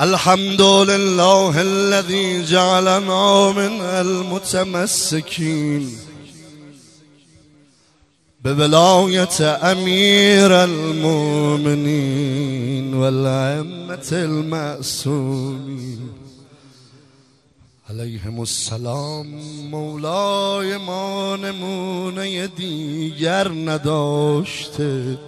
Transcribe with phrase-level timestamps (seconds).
[0.00, 5.90] الحمد لله الذي جعلنا من المتمسكين
[8.44, 9.42] بولاية
[9.72, 12.14] أمير المؤمنين
[12.94, 16.00] والأئمة المعصومين
[17.90, 19.40] عليهم السلام
[19.70, 25.18] مولای ما نمونه دیگر نداشته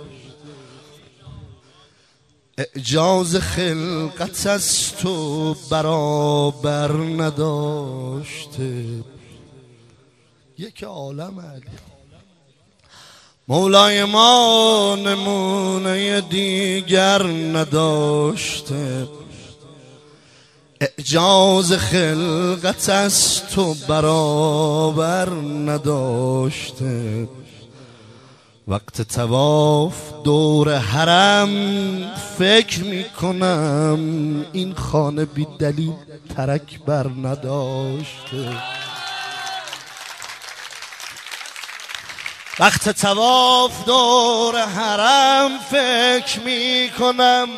[2.60, 8.84] اعجاز خلقت از تو برابر نداشته.
[10.58, 11.78] یک عالم علی.
[13.48, 19.08] مولای ما نمونه دیگر نداشته.
[20.80, 25.28] اعجاز خلقت از تو برابر
[25.66, 27.28] نداشته.
[28.70, 31.50] وقت تواف دور حرم
[32.38, 33.98] فکر می‌کنم
[34.52, 35.92] این خانه بی دلیل
[36.36, 38.56] ترک بر نداشته.
[42.58, 47.48] وقت تواف دور حرم فکر می‌کنم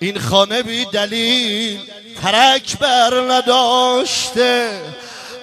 [0.00, 1.78] این خانه بی دلیل
[2.22, 4.80] ترک بر نداشته.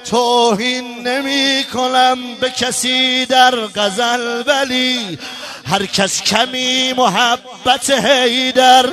[0.06, 5.20] توهین نمی کنم به کسی در غزل ولی
[5.66, 8.86] هر کس کمی محبت هیدر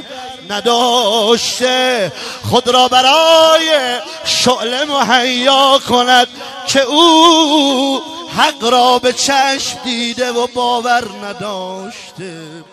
[0.50, 2.12] نداشته.
[2.50, 6.28] خود را برای شعله مهیا کند
[6.66, 8.02] که او
[8.36, 12.64] حق را به چشم دیده و باور نداشته.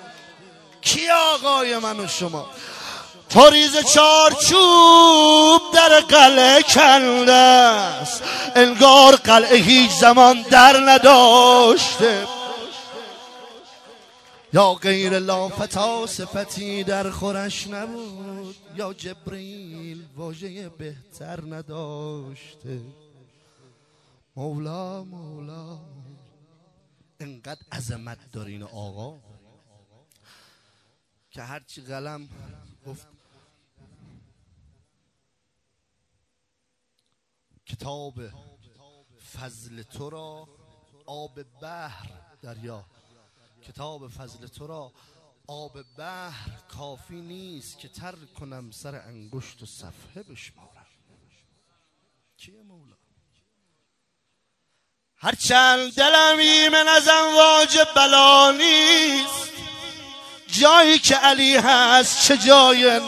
[0.82, 2.46] کی آقای من و شما؟
[3.34, 8.24] تاریز چارچوب در قلعه کنده است.
[8.56, 12.28] انگار قلعه هیچ زمان در نداشته.
[14.54, 22.82] یا غیر لافتا صفتی در خورش نبود یا جبریل واژه بهتر نداشته.
[24.36, 25.80] مولا مولا
[27.20, 29.14] انقدر عظمت دارین آقا.
[31.32, 32.30] که هرچی قلم
[32.88, 33.08] گفت
[37.74, 38.14] کتاب
[39.40, 40.48] فضل تو را
[41.06, 42.10] آب بحر
[42.42, 42.86] دریا.
[43.68, 44.92] کتاب فضل تو را
[45.48, 50.86] آب بحر کافی نیست که تر کنم سر انگشت و صفحه بشمارم.
[52.38, 52.96] کیه مولا؟
[55.16, 57.08] هرچند دلم ایمن از
[57.38, 59.52] واجب بلا نیست.
[60.48, 63.00] جایی که علی هست چه جای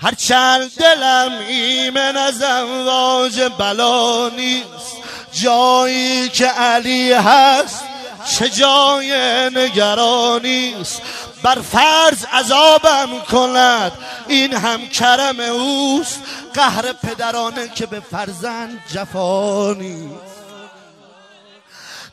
[0.00, 4.96] نگرانیست هرچند دلم ایمن از امواج بلا نیست.
[5.32, 7.84] جایی که علی هست
[8.30, 9.12] چه جای
[9.54, 11.02] نگرانیست
[11.42, 13.92] بر فرض عذابم کند
[14.28, 16.22] این هم کرم اوست.
[16.54, 20.10] قهر پدرانه که به فرزند جفانی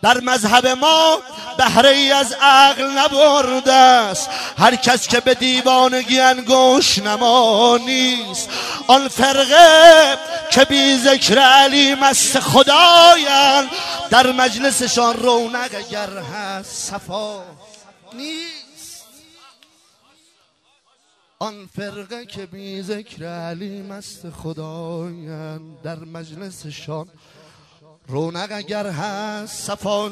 [0.05, 1.19] در مذهب ما
[1.57, 4.29] بهره ای از عقل نبرده است.
[4.57, 8.49] هر کس که به دیوانگی انگوش نما نیست
[8.87, 10.17] آن فرقه
[10.51, 13.69] که بی ذکر علی مست خدایان
[14.09, 17.43] در مجلسشان رونق اگر هست صفا
[18.13, 19.05] نیست.
[21.39, 27.07] آن فرقه که بی ذکر علی مست خدایان در مجلسشان
[28.07, 30.05] رونق اگر هست صفانیست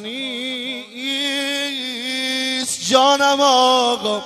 [2.89, 4.23] جانم آقا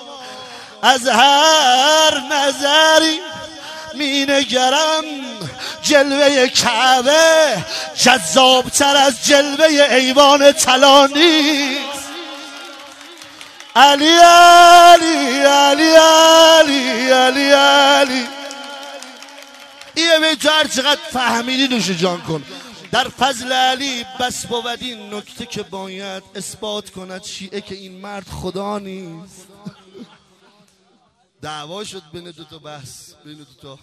[0.81, 3.19] از هر نظری
[3.93, 5.03] می نگرم
[5.81, 7.65] جلوه کعبه.
[8.03, 12.07] جذابتر از جلوه ایوان تلانیست
[13.75, 18.27] علی علی علی علی علی علی.
[19.95, 22.43] یه به چقدر فهمیدی نوش جان کن.
[22.91, 28.27] در فضل علی بس بود این نکته که باید اثبات کند شیعه که این مرد
[28.27, 29.47] خدا نیست.
[31.41, 33.79] دعوا شد بین دو تا بحث بین دو تا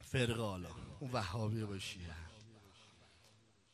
[0.00, 0.68] فرقه حالا.
[1.00, 2.16] اون وهابی با شیعه.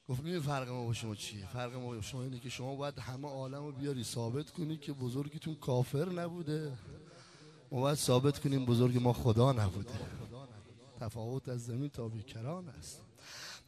[0.09, 3.29] گفت فرق ما با شما چیه؟ فرق ما با شما اینه که شما باید همه
[3.29, 6.73] عالم رو بیاری ثابت کنی که بزرگتون کافر نبوده.
[7.71, 9.95] ما باید ثابت کنیم بزرگ ما خدا نبوده.
[11.01, 13.01] تفاوت از زمین تا بیکران است.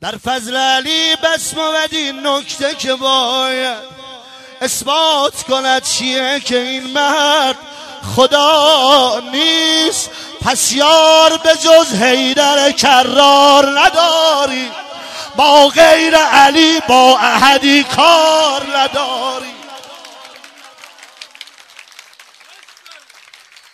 [0.05, 1.55] در فضل علی بس
[1.91, 3.85] این نکته که باید
[4.61, 7.57] اثبات کند چیه که این مرد
[8.17, 10.11] خدا نیست.
[10.41, 14.71] پس یار به جز حیدر کرار نداری.
[15.37, 19.55] با غیر علی با احدی کار نداری.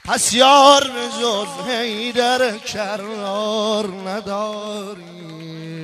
[0.05, 5.21] پس یار به جز حیدر کرار نداری.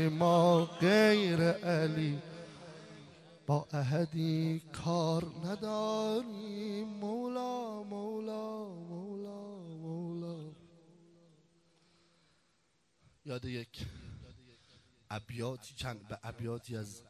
[0.09, 2.19] ما غیر علی.
[3.47, 10.53] با احدی کار نداری مولا مولا مولا مولا.
[13.25, 13.87] یاد یک
[15.11, 17.03] ابیاتی چند به ابیاتی از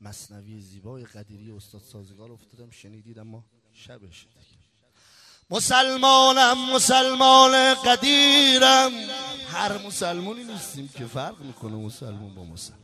[0.00, 4.26] مصنوی زیبای قدیری استاد سازگار افتادم شنیدید اما شبش
[5.52, 8.92] مسلمانم مسلمان قدیرم.
[9.52, 12.78] هر مسلمانی نیستیم که فرق می‌کنه مسلمان با مسلمان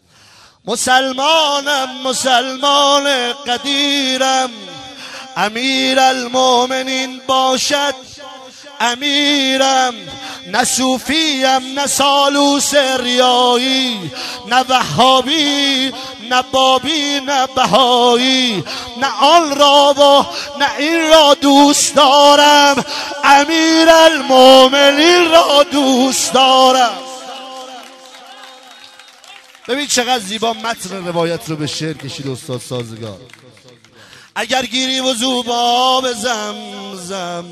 [0.64, 4.50] مسلمانم مسلمان قدیرم.
[5.36, 7.94] امیر المومنین باشد
[8.80, 9.94] امیرم.
[10.46, 14.10] نه صوفیم نه سالوس ریایی
[14.48, 15.92] نه وهابی
[16.28, 18.64] نه بابی نه بهایی
[19.00, 20.26] نه آن را و
[20.58, 22.84] نه این را دوست دارم.
[23.24, 26.98] امیر المومنین را دوست دارم.
[29.68, 33.18] ببین چقدر زیبا متن روایت رو به شعر کشید استاد سازگار.
[34.34, 37.44] اگر گیری و زوبا به زمزم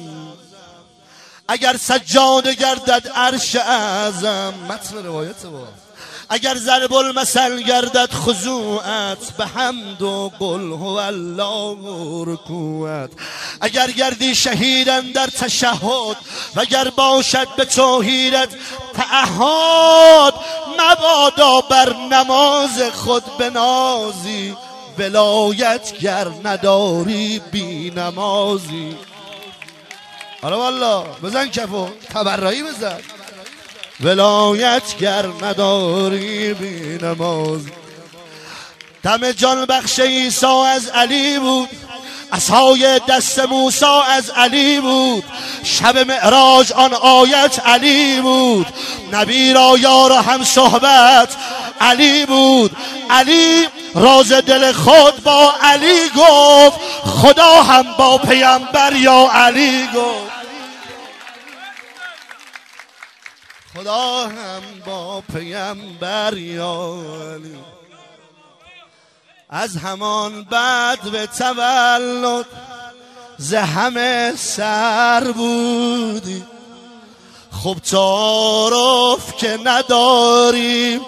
[1.48, 4.54] اگر سجاده گردد عرش اعظم.
[4.68, 5.85] متن روایت با.
[6.28, 11.76] اگر ضرب المثل گردد خضوعت به حمد و قل هو الله
[12.26, 13.10] رکوعت
[13.60, 16.16] اگر گردی شهیدن در تشهد
[16.56, 18.48] اگر باشد به توحیدت
[18.94, 20.34] تعهد
[20.78, 24.56] مبادا بر نماز خود بنازی
[24.98, 28.96] ولایت گر نداری بی نمازی.
[30.42, 33.00] آره والا بزن کفو تبرایی بزن.
[34.00, 37.60] ولایت گر نداری بی نماز.
[39.02, 41.68] دم جان بخش ایسا از علی بود
[42.32, 45.24] اصهای دست موسا از علی بود
[45.62, 48.66] شب معراج آن آیت علی بود.
[49.12, 51.28] نبی را یار هم صحبت
[51.80, 52.76] علی بود.
[53.10, 60.35] علی راز دل خود با علی گفت خدا هم با پیامبر یا علی گفت.
[63.76, 66.98] خدا هم با پیامبر یا
[67.34, 67.56] علی
[69.50, 72.46] از همان بعد به تولد
[73.38, 76.44] ز همه سر بودی.
[77.50, 81.00] خب تعارف که نداریم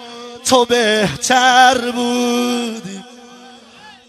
[0.45, 3.03] تو بهتر بودی.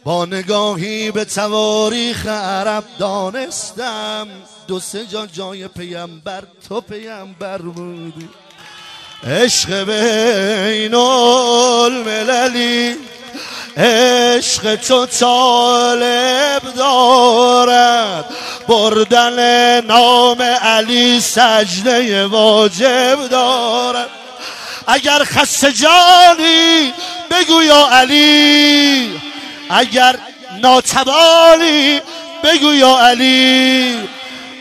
[0.04, 4.28] با نگاهی به تواریخ عرب دانستم
[4.66, 8.28] دو سه جا جای پیامبر تو پیامبر بودی.
[9.26, 12.96] عشق بین المللی
[13.76, 18.24] عشق تو طالب دارد
[18.68, 24.08] بردن نام علی سجده واجب دارد.
[24.86, 26.92] اگر خسته جانی
[27.30, 29.20] بگو یا علی.
[29.70, 30.16] اگر
[30.60, 32.00] ناتبانی
[32.44, 33.98] بگو یا علی.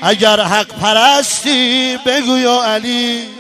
[0.01, 3.38] اگر حق پرستی بگو یا علی.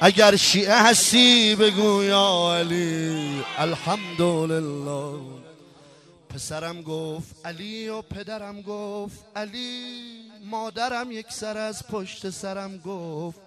[0.00, 3.42] اگر شیعه هستی بگو یا علی.
[3.58, 5.20] الحمدلله.
[6.28, 9.92] پسرم گفت علی و پدرم گفت علی.
[10.44, 13.40] مادرم یک سر از پشت سرم گفت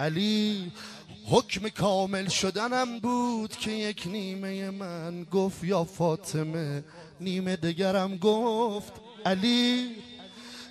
[0.00, 0.72] علی
[1.30, 5.24] حکم کامل شدنم بود که یک نیمه من.
[5.24, 6.84] گفت یا فاطمه.
[7.20, 8.92] نیمه دگرم گفت
[9.24, 9.96] علی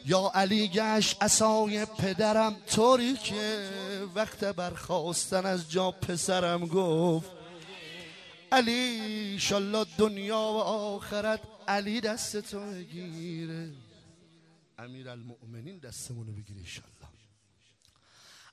[0.05, 3.69] یا علی گشت اسای پدرم طوری که
[4.15, 7.31] وقت برخواستن از جا پسرم گفت
[8.51, 13.71] علی شالله دنیا و آخرت علی دست تو بگیره.
[14.77, 16.95] امیر المؤمنین دستمونو بگیره انشالله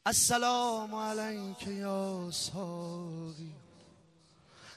[0.06, 3.52] السلام علیک یا ساقی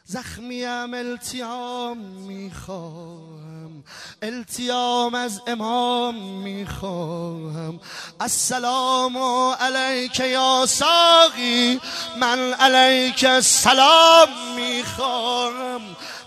[0.08, 3.84] زخمیم التیام می‌خواهم
[4.22, 7.80] التیام از امام می‌خواهم.
[8.20, 9.18] السلام
[9.60, 11.80] علیک یا ساقی
[12.20, 15.82] من علیک السلام می‌خواهم.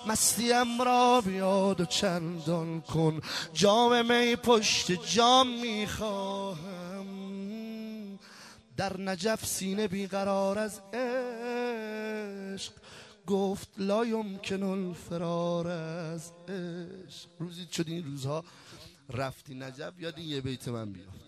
[0.07, 3.21] مستیم را بیاد و چندان کن
[3.53, 7.07] جام می پشت جام می‌خواهم.
[8.77, 11.88] در نجف سینه بیقرار از عشق
[13.29, 17.29] گفت لا یمکن الفرار از عشق.
[17.39, 18.45] روزی شد این روزها.
[19.11, 21.19] رفتی نجف یاد یه بیت من بیافت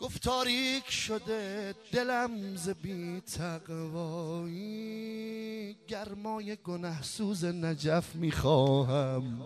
[0.00, 4.66] گفت تاریک شده دلم ز بی تقوایی
[5.88, 9.42] گرمای گنه سوز نجف می‌خواهم.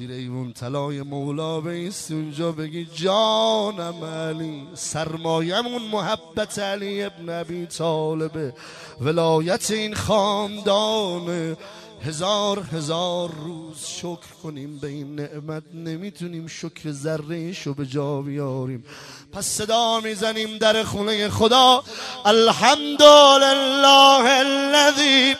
[0.00, 8.54] زیر ایمون طلای مولا بیست اونجا بگی جانم علی سرمایمون محبت علی ابن ابی طالبه
[9.00, 11.56] ولایت این خاندانه
[12.04, 15.62] هزار هزار روز شکر کنیم به این نعمت.
[15.74, 18.84] نمی‌تونیم شکر ذره رو به جا بیاریم.
[19.32, 21.82] پس صدا می‌زنیم در خونه خدا.
[22.24, 23.84] الحمدلله
[24.24, 25.36] الذی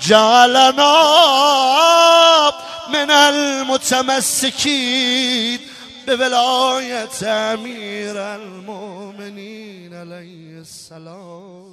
[0.00, 1.04] جعلنا
[2.92, 4.74] من المتمسکین
[6.06, 11.63] به ولایت امیر المؤمنین علیه السلام.